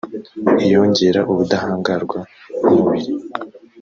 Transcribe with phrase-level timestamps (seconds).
[0.65, 2.19] iyongera ubudahangarwa
[2.61, 3.11] bw’umubiri